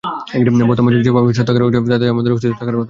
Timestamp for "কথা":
2.67-2.71